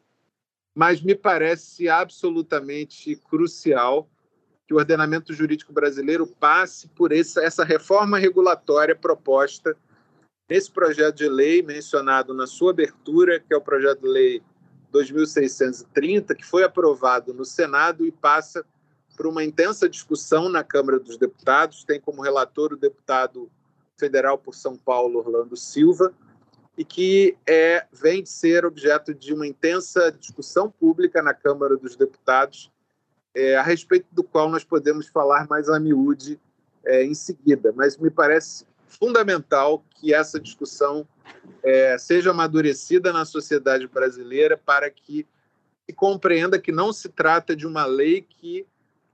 [0.72, 4.08] mas me parece absolutamente crucial
[4.68, 9.76] que o ordenamento jurídico brasileiro passe por essa, essa reforma regulatória proposta
[10.48, 14.42] nesse projeto de lei mencionado na sua abertura, que é o projeto de lei
[15.04, 18.64] 2630, que foi aprovado no Senado e passa
[19.16, 21.84] por uma intensa discussão na Câmara dos Deputados.
[21.84, 23.50] Tem como relator o deputado
[23.98, 26.12] federal por São Paulo, Orlando Silva,
[26.76, 31.96] e que é, vem de ser objeto de uma intensa discussão pública na Câmara dos
[31.96, 32.70] Deputados,
[33.34, 36.38] é, a respeito do qual nós podemos falar mais a miúde
[36.84, 37.72] é, em seguida.
[37.74, 41.06] Mas me parece fundamental que essa discussão
[41.62, 45.26] é, seja amadurecida na sociedade brasileira para que
[45.84, 48.66] se compreenda que não se trata de uma lei que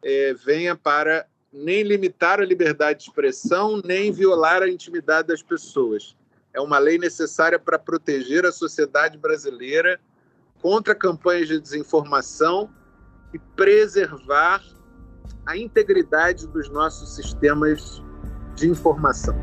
[0.02, 6.16] é, venha para nem limitar a liberdade de expressão, nem violar a intimidade das pessoas.
[6.54, 10.00] É uma lei necessária para proteger a sociedade brasileira
[10.60, 12.70] contra campanhas de desinformação
[13.34, 14.62] e preservar
[15.44, 18.02] a integridade dos nossos sistemas
[18.54, 19.34] de informação.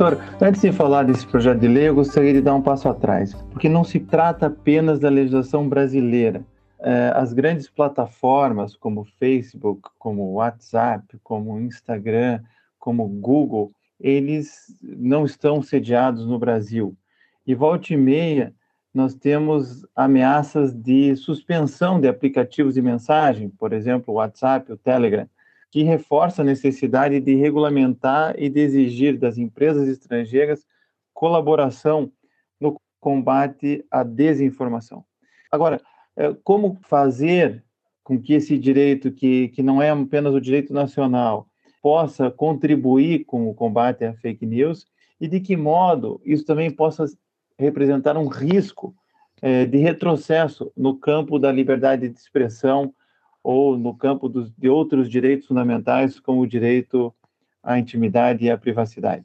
[0.00, 3.34] Professor, antes de falar desse projeto de lei, eu gostaria de dar um passo atrás,
[3.50, 6.42] porque não se trata apenas da legislação brasileira.
[6.78, 12.40] É, as grandes plataformas como Facebook, como WhatsApp, como Instagram,
[12.78, 16.96] como Google, eles não estão sediados no Brasil.
[17.46, 18.54] E volta e meia,
[18.94, 25.28] nós temos ameaças de suspensão de aplicativos de mensagem, por exemplo, o WhatsApp, o Telegram
[25.70, 30.66] que reforça a necessidade de regulamentar e de exigir das empresas estrangeiras
[31.14, 32.10] colaboração
[32.60, 35.04] no combate à desinformação.
[35.50, 35.80] Agora,
[36.16, 37.64] é, como fazer
[38.02, 41.46] com que esse direito, que, que não é apenas o direito nacional,
[41.82, 44.86] possa contribuir com o combate à fake news
[45.20, 47.04] e de que modo isso também possa
[47.58, 48.94] representar um risco
[49.40, 52.92] é, de retrocesso no campo da liberdade de expressão
[53.42, 57.14] ou no campo dos, de outros direitos fundamentais, como o direito
[57.62, 59.24] à intimidade e à privacidade?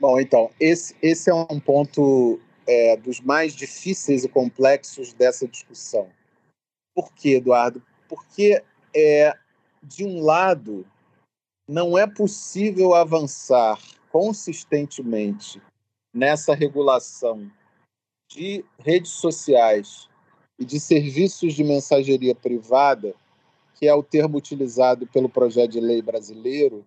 [0.00, 6.08] Bom, então, esse, esse é um ponto é, dos mais difíceis e complexos dessa discussão.
[6.94, 7.82] Por quê, Eduardo?
[8.08, 8.62] Porque,
[8.94, 9.32] é,
[9.82, 10.86] de um lado,
[11.68, 13.78] não é possível avançar
[14.10, 15.60] consistentemente
[16.12, 17.50] nessa regulação
[18.30, 20.08] de redes sociais
[20.58, 23.14] e de serviços de mensageria privada,
[23.74, 26.84] que é o termo utilizado pelo projeto de lei brasileiro,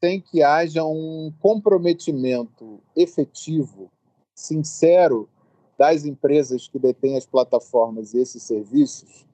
[0.00, 3.90] sem que haja um comprometimento efetivo,
[4.34, 5.28] sincero,
[5.76, 9.24] das empresas que detêm as plataformas e esses serviços,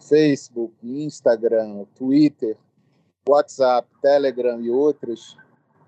[0.00, 2.56] Facebook, Instagram, Twitter,
[3.28, 5.36] WhatsApp, Telegram e outras,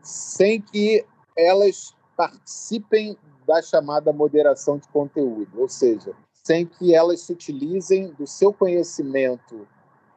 [0.02, 1.04] sem que
[1.36, 3.16] elas participem
[3.46, 9.66] da chamada moderação de conteúdo, ou seja, sem que elas se utilizem do seu conhecimento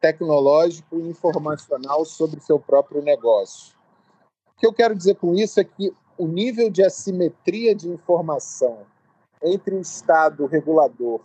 [0.02, 3.76] tecnológico e informacional sobre o seu próprio negócio.
[4.56, 8.80] O que eu quero dizer com isso é que o nível de assimetria de informação
[9.44, 11.22] entre o Estado regulador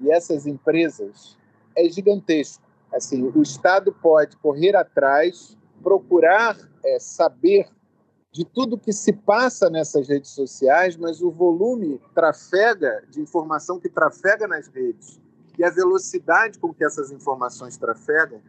[0.00, 1.36] e essas empresas
[1.74, 2.62] é gigantesco.
[2.92, 7.68] Assim, o Estado pode correr atrás, procurar é, saber
[8.36, 13.88] de tudo que se passa nessas redes sociais, mas o volume trafega de informação que
[13.88, 15.18] trafega nas redes
[15.58, 18.42] e a velocidade com que essas informações trafegam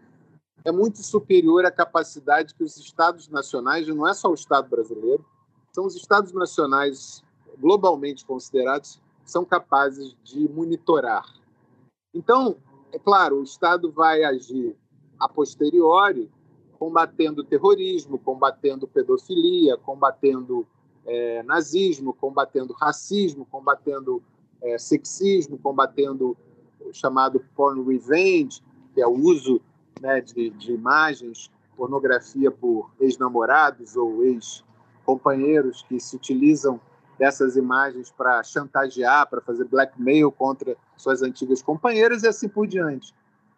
[0.66, 4.68] é muito superior à capacidade que os estados nacionais, e não é só o Estado
[4.68, 5.26] brasileiro,
[5.72, 7.24] são os estados nacionais
[7.58, 11.24] globalmente considerados, são capazes de monitorar.
[12.14, 12.58] Então,
[12.92, 14.76] é claro, o Estado vai agir
[15.18, 16.30] a posteriori
[16.78, 20.66] combatendo terrorismo, combatendo pedofilia, combatendo
[21.06, 24.22] é, nazismo, combatendo racismo, combatendo
[24.62, 26.38] é, sexismo, combatendo
[26.82, 28.62] o chamado porn revenge,
[28.94, 29.62] que é o uso
[30.02, 36.80] né, de, de imagens, pornografia por ex-namorados ou ex-companheiros que se utilizam
[37.18, 43.14] dessas imagens para chantagear, para fazer blackmail contra suas antigas companheiras e assim por diante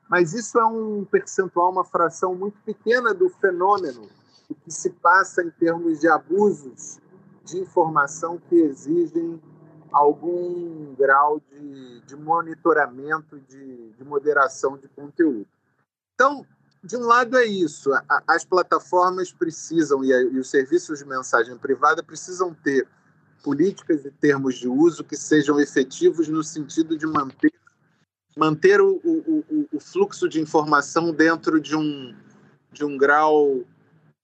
[0.09, 4.09] mas isso é um percentual, uma fração muito pequena do fenômeno
[4.49, 6.99] do que se passa em termos de abusos
[7.43, 9.39] de informação que exigem
[9.91, 15.47] algum grau de, de monitoramento, de, de, moderação de conteúdo.
[16.13, 16.45] Então,
[16.83, 17.91] de um lado é isso,
[18.27, 22.87] as plataformas precisam, e, e os serviços de mensagem privada precisam ter
[23.43, 27.53] políticas e termos de uso que sejam efetivos no sentido de manter
[28.39, 32.15] manter o, o, o, fluxo de informação dentro de um,
[32.71, 33.65] de um grau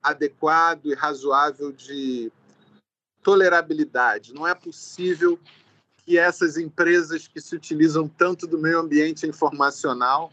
[0.02, 2.32] adequado e razoável de
[3.22, 4.34] tolerabilidade.
[4.34, 5.38] Não é possível
[5.98, 10.32] que essas empresas que se utilizam tanto do meio ambiente informacional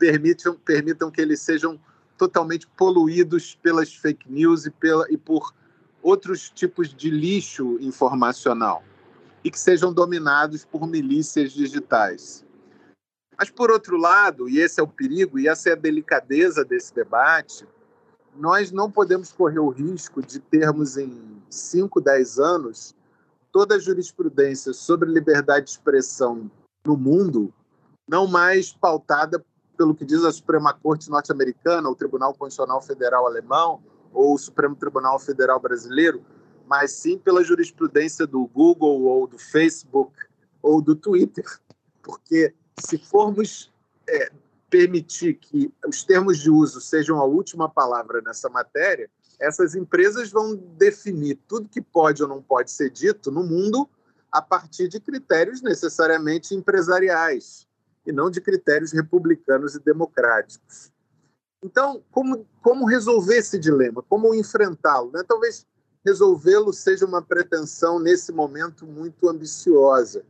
[0.00, 1.78] permitam, permitam que eles sejam
[2.18, 5.54] totalmente poluídos pelas fake news e, pela, e por
[6.02, 8.82] outros tipos de lixo informacional
[9.44, 12.44] e que sejam dominados por milícias digitais.
[13.38, 16.94] Mas, por outro lado, e esse é o perigo, e essa é a delicadeza desse
[16.94, 17.66] debate,
[18.36, 22.94] nós não podemos correr o risco de termos em 5, 10 anos
[23.50, 26.50] toda a jurisprudência sobre liberdade de expressão
[26.86, 27.52] no mundo
[28.08, 29.44] não mais pautada
[29.76, 34.74] pelo que diz a Suprema Corte norte-americana, o Tribunal Constitucional Federal alemão ou o Supremo
[34.76, 36.24] Tribunal Federal brasileiro,
[36.66, 40.12] mas sim pela jurisprudência do Google ou do Facebook
[40.62, 41.44] ou do Twitter,
[42.02, 43.72] porque se formos
[44.08, 44.30] é,
[44.68, 50.56] permitir que os termos de uso sejam a última palavra nessa matéria, essas empresas vão
[50.56, 53.88] definir tudo que pode ou não pode ser dito no mundo
[54.30, 57.66] a partir de critérios necessariamente empresariais
[58.06, 60.90] e não de critérios republicanos e democráticos.
[61.62, 64.02] Então, como, como resolver esse dilema?
[64.02, 65.12] Como enfrentá-lo?
[65.12, 65.22] Né?
[65.26, 65.66] Talvez
[66.04, 70.24] resolvê-lo seja uma pretensão nesse momento muito ambiciosa.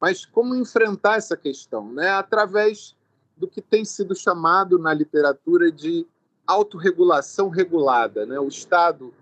[0.00, 1.92] Mas como enfrentar essa questão?
[1.92, 2.08] Né?
[2.08, 2.96] Através
[3.36, 6.06] do que tem sido chamado na literatura de
[6.46, 8.26] autorregulação regulada.
[8.26, 8.38] Né?
[8.38, 9.12] O Estado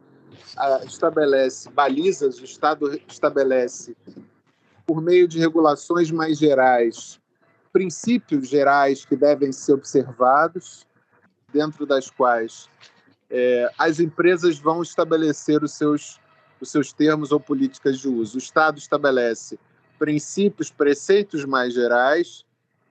[0.57, 3.97] ah, estabelece balizas, o Estado estabelece,
[4.87, 7.21] por meio de regulações mais gerais,
[7.73, 10.87] princípios gerais que devem ser observados,
[11.53, 12.69] dentro das quais
[13.31, 16.21] é, as empresas vão estabelecer os seus,
[16.61, 18.37] os seus termos ou políticas de uso.
[18.37, 19.59] O Estado estabelece
[19.99, 22.45] princípios, preceitos mais gerais,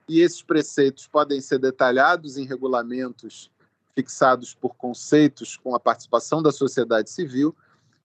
[0.08, 3.50] e esses preceitos podem ser detalhados em regulamentos
[3.94, 7.56] fixados por conceitos com a participação da sociedade civil,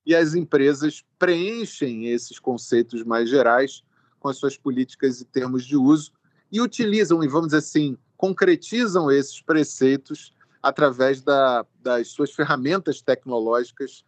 [0.05, 3.83] e as empresas preenchem esses conceitos mais gerais
[4.19, 6.11] com as suas políticas e termos de uso
[6.51, 14.03] e utilizam, e vamos dizer assim, concretizam esses preceitos através da, das suas ferramentas tecnológicas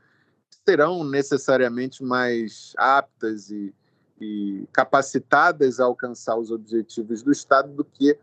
[0.65, 3.73] serão necessariamente mais aptas e,
[4.19, 8.17] e capacitadas a alcançar os objetivos do Estado do que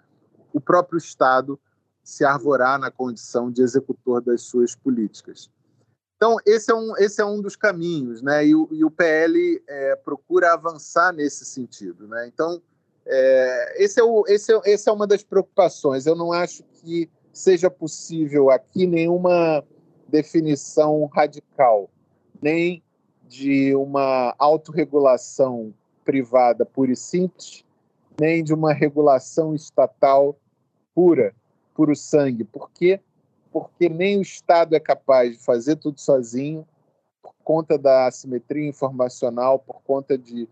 [0.53, 1.59] o próprio Estado
[2.03, 5.51] se arvorar na condição de executor das suas políticas.
[6.16, 8.47] Então, esse é um, esse é um dos caminhos, né?
[8.47, 12.07] e, o, e o PL é, procura avançar nesse sentido.
[12.07, 12.26] Né?
[12.26, 12.61] Então,
[13.07, 16.05] é, esse, é o, esse, é, esse é uma das preocupações.
[16.05, 19.64] Eu não acho que seja possível aqui nenhuma
[20.09, 21.88] definição radical,
[22.43, 22.82] nem
[23.26, 25.72] de uma autorregulação
[26.11, 27.64] privada pura e simples,
[28.20, 30.36] nem de uma regulação estatal
[30.92, 31.32] pura,
[31.72, 32.42] puro sangue.
[32.42, 32.98] Por quê?
[33.52, 36.66] Porque nem o Estado é capaz de fazer tudo sozinho,
[37.22, 40.48] por conta da assimetria informacional, por conta de,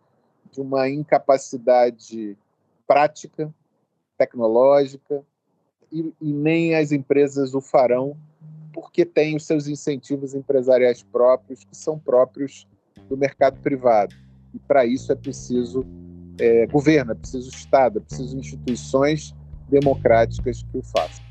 [0.52, 2.38] de uma incapacidade
[2.86, 3.52] prática,
[4.16, 5.24] tecnológica,
[5.90, 8.16] e, e nem as empresas o farão,
[8.72, 12.64] porque têm os seus incentivos empresariais próprios, que são próprios
[13.08, 14.14] do mercado privado.
[14.54, 15.84] E para isso é preciso
[16.38, 19.34] é, governo, é preciso Estado, é preciso instituições
[19.68, 21.28] democráticas que o façam.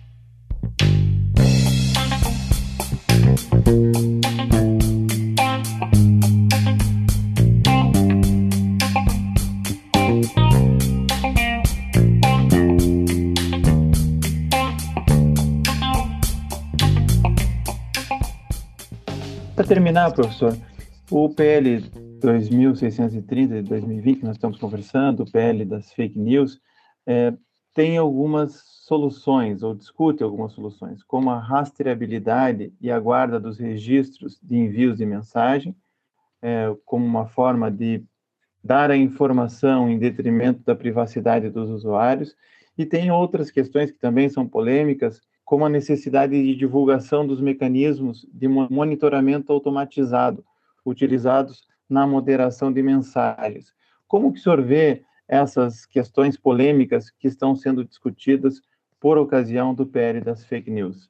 [19.56, 20.56] Para terminar, professor,
[21.10, 26.60] o PL 2630 de 2020, que nós estamos conversando, PL das fake news,
[27.06, 27.34] é,
[27.74, 34.40] tem algumas soluções, ou discute algumas soluções, como a rastreabilidade e a guarda dos registros
[34.42, 35.76] de envios de mensagem,
[36.42, 38.04] é, como uma forma de
[38.64, 42.36] dar a informação em detrimento da privacidade dos usuários,
[42.78, 48.28] e tem outras questões que também são polêmicas, como a necessidade de divulgação dos mecanismos
[48.34, 50.44] de monitoramento automatizado
[50.86, 53.74] utilizados na moderação de mensagens.
[54.08, 58.62] Como que o senhor vê essas questões polêmicas que estão sendo discutidas
[59.00, 61.10] por ocasião do PL das fake news?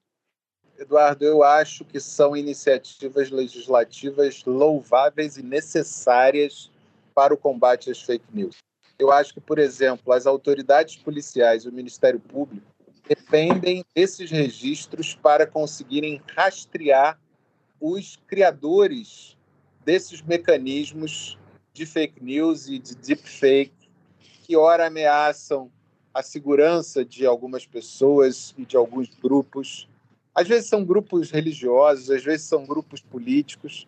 [0.78, 6.72] Eduardo, eu acho que são iniciativas legislativas louváveis e necessárias
[7.16, 8.58] para o combate às fake news.
[9.00, 12.66] Eu acho que, por exemplo, as autoridades policiais e o Ministério Público
[13.08, 17.20] dependem desses registros para conseguirem rastrear
[17.80, 19.37] os criadores
[19.88, 21.38] desses mecanismos
[21.72, 23.72] de fake news e de deepfake
[24.44, 25.72] que ora ameaçam
[26.14, 29.88] a segurança de algumas pessoas e de alguns grupos.
[30.36, 33.88] Às vezes são grupos religiosos, às vezes são grupos políticos,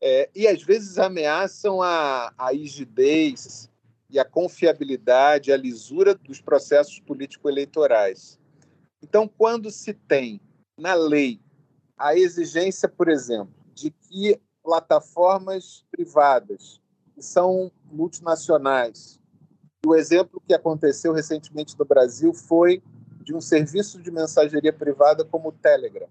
[0.00, 3.70] é, e às vezes ameaçam a, a rigidez
[4.10, 8.36] e a confiabilidade, a lisura dos processos político-eleitorais.
[9.00, 10.40] Então, quando se tem
[10.76, 11.38] na lei
[11.96, 16.82] a exigência, por exemplo, de que plataformas privadas
[17.14, 19.20] que são multinacionais.
[19.86, 22.82] O exemplo que aconteceu recentemente no Brasil foi
[23.22, 26.08] de um serviço de mensageria privada como o Telegram,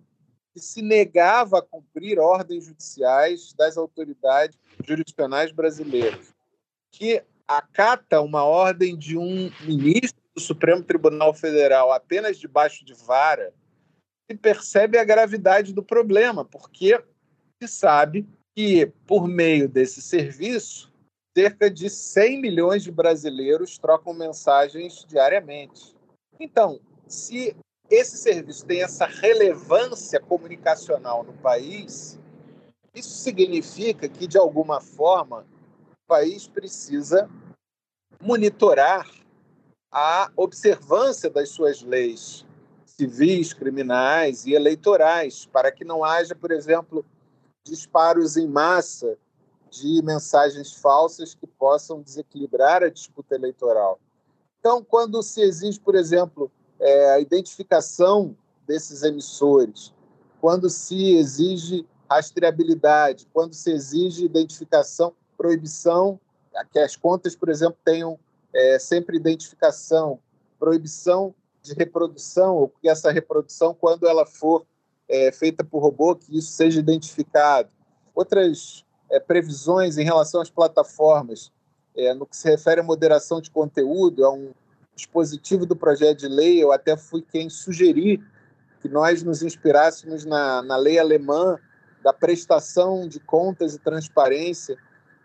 [0.54, 6.34] que se negava a cumprir ordens judiciais das autoridades jurisdicionais brasileiras,
[6.94, 13.54] que acata uma ordem de um ministro do Supremo Tribunal Federal apenas debaixo de vara
[14.30, 17.04] e percebe a gravidade do problema, porque
[17.62, 18.26] se sabe
[18.56, 20.92] que, por meio desse serviço,
[21.38, 25.94] cerca de 100 milhões de brasileiros trocam mensagens diariamente.
[26.40, 27.56] Então, se
[27.90, 32.18] esse serviço tem essa relevância comunicacional no país,
[32.96, 35.46] isso significa que, de alguma forma,
[35.92, 37.30] o país precisa
[38.22, 39.10] monitorar
[39.92, 42.46] a observância das suas leis
[42.86, 47.06] civis, criminais e eleitorais, para que não haja, por exemplo,
[47.66, 49.18] disparos em massa
[49.70, 54.00] de mensagens falsas que possam desequilibrar a disputa eleitoral.
[54.60, 56.50] Então, quando se exige, por exemplo,
[56.80, 59.94] é, a identificação desses emissores,
[60.40, 66.20] quando se exige rastreabilidade, quando se exige identificação, proibição,
[66.72, 68.18] que as contas, por exemplo, tenham
[68.54, 70.20] é, sempre identificação,
[70.58, 74.66] proibição de reprodução, ou que essa reprodução, quando ela for
[75.08, 77.70] é, feita por robô, que isso seja identificado.
[78.14, 81.52] Outras é, previsões em relação às plataformas,
[81.96, 84.52] é, no que se refere à moderação de conteúdo, é um
[84.96, 88.24] dispositivo do projeto de lei, eu até fui quem sugeri
[88.82, 91.60] que nós nos inspirássemos na, na lei alemã
[92.02, 94.78] da prestação de contas e transparência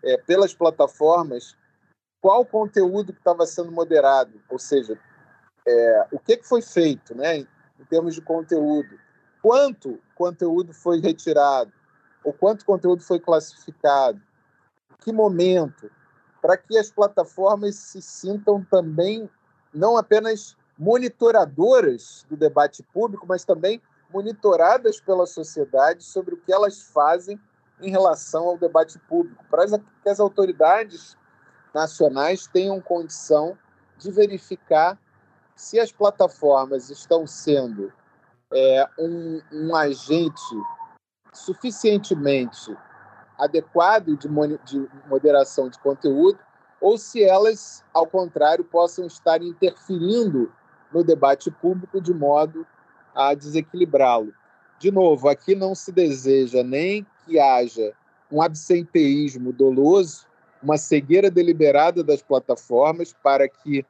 [0.03, 1.57] é, pelas plataformas,
[2.21, 4.99] qual conteúdo que estava sendo moderado, ou seja,
[5.67, 8.99] é, o que, que foi feito né, em termos de conteúdo
[9.43, 11.73] quanto conteúdo foi retirado,
[12.23, 14.21] ou quanto conteúdo foi classificado,
[14.99, 15.91] que momento,
[16.43, 19.29] para que as plataformas se sintam também
[19.73, 23.81] não apenas monitoradoras do debate público, mas também
[24.13, 27.41] monitoradas pela sociedade sobre o que elas fazem
[27.81, 29.67] em relação ao debate público, para
[30.03, 31.17] que as autoridades
[31.73, 33.57] nacionais tenham condição
[33.97, 34.99] de verificar
[35.55, 37.93] se as plataformas estão sendo
[38.53, 40.43] é, um, um, agente
[41.33, 42.77] suficientemente
[43.39, 44.29] adequado de,
[44.65, 46.39] de moderação de conteúdo
[46.81, 50.51] ou se elas, ao contrário, possam estar interferindo
[50.93, 52.67] no debate público de modo
[53.15, 54.33] a desequilibrá-lo.
[54.79, 57.93] De novo, aqui não se deseja nem que haja
[58.33, 60.27] um absenteísmo doloso,
[60.63, 63.85] uma cegueira deliberada das plataformas para que,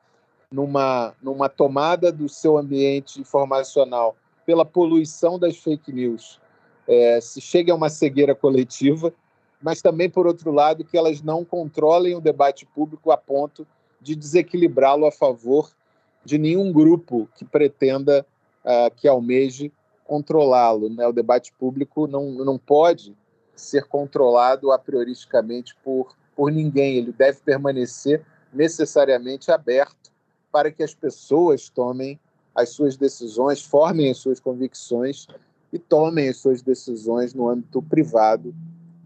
[0.51, 6.41] numa, numa tomada do seu ambiente informacional pela poluição das fake news,
[6.87, 9.13] é, se chegue a uma cegueira coletiva,
[9.63, 13.67] mas também, por outro lado, que elas não controlem o debate público a ponto
[14.01, 15.71] de desequilibrá-lo a favor
[16.25, 18.27] de nenhum grupo que pretenda,
[18.65, 19.71] uh, que almeje
[20.05, 20.89] controlá-lo.
[20.89, 21.07] Né?
[21.07, 23.15] O debate público não, não pode
[23.55, 30.11] ser controlado a prioristicamente por, por ninguém, ele deve permanecer necessariamente aberto
[30.51, 32.19] para que as pessoas tomem
[32.55, 35.27] as suas decisões, formem as suas convicções
[35.73, 38.55] e tomem as suas decisões no âmbito privado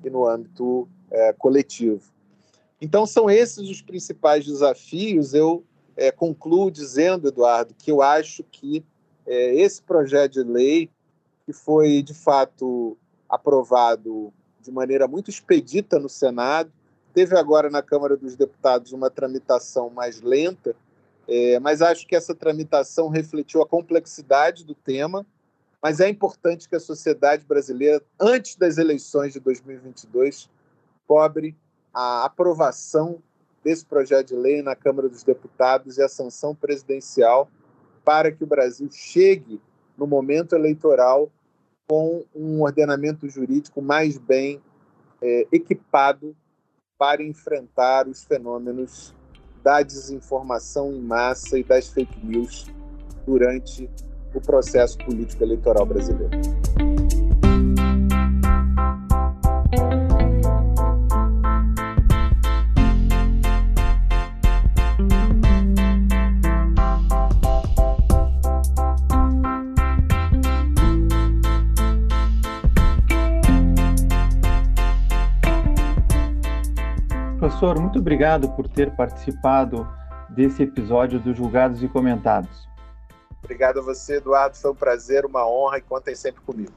[0.02, 2.02] e no âmbito é, coletivo.
[2.80, 5.34] Então, são esses os principais desafios.
[5.34, 5.64] Eu
[5.96, 8.84] é, concluo dizendo, Eduardo, que eu acho que
[9.26, 10.90] é, esse projeto de lei,
[11.46, 12.96] que foi de fato
[13.28, 16.70] aprovado de maneira muito expedita no Senado,
[17.12, 20.74] teve agora na Câmara dos Deputados uma tramitação mais lenta,
[21.26, 25.26] é, mas acho que essa tramitação refletiu a complexidade do tema.
[25.82, 30.48] Mas é importante que a sociedade brasileira, antes das eleições de 2022,
[31.06, 31.54] cobre
[31.92, 33.22] a aprovação
[33.62, 37.50] desse projeto de lei na Câmara dos Deputados e a sanção presidencial
[38.04, 39.60] para que o Brasil chegue
[39.96, 41.30] no momento eleitoral
[41.86, 44.60] com um ordenamento jurídico mais bem
[45.20, 46.36] é, equipado
[46.98, 49.14] para enfrentar os fenômenos
[49.64, 52.66] da desinformação em massa e das fake news
[53.26, 53.90] durante
[54.34, 56.38] o processo político eleitoral brasileiro.
[77.54, 79.86] Professor, muito obrigado por ter participado
[80.28, 82.68] desse episódio do Julgados e Comentados.
[83.44, 84.56] Obrigado a você, Eduardo.
[84.56, 86.72] Foi um prazer, uma honra e contem sempre comigo.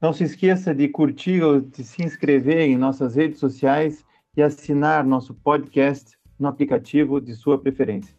[0.00, 4.04] Não se esqueça de curtir ou de se inscrever em nossas redes sociais
[4.36, 8.14] e assinar nosso podcast no aplicativo de sua preferência.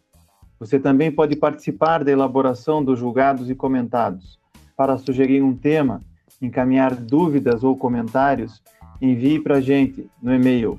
[0.60, 4.38] Você também pode participar da elaboração dos julgados e comentados.
[4.76, 6.02] Para sugerir um tema,
[6.40, 8.62] encaminhar dúvidas ou comentários,
[9.00, 10.78] envie para a gente no e-mail